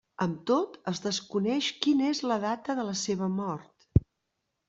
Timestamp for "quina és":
1.85-2.23